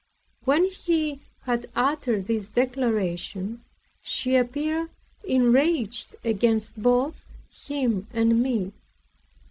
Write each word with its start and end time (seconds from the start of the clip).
When 0.45 0.65
he 0.65 1.21
had 1.43 1.69
uttered 1.75 2.25
this 2.25 2.49
declaration, 2.49 3.63
she 4.01 4.35
appeared 4.35 4.89
enraged 5.25 6.15
against 6.23 6.75
both 6.81 7.27
him 7.51 8.07
and 8.11 8.41
me. 8.41 8.71